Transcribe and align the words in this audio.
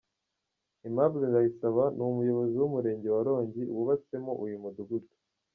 Aimable 0.85 1.23
Ndayisaba 1.29 1.83
ni 1.95 2.01
umuyobozi 2.09 2.55
w'umurenge 2.57 3.07
wa 3.13 3.21
Rongi 3.27 3.61
wubatsemo 3.75 4.31
uyu 4.43 4.57
mudugudu. 4.63 5.11